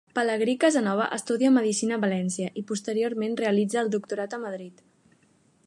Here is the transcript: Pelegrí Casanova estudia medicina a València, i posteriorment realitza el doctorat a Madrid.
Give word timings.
Pelegrí 0.17 0.53
Casanova 0.61 1.05
estudia 1.17 1.51
medicina 1.57 1.99
a 1.99 2.01
València, 2.05 2.49
i 2.61 2.63
posteriorment 2.71 3.37
realitza 3.45 3.81
el 3.85 3.93
doctorat 3.97 4.35
a 4.39 4.41
Madrid. 4.47 4.83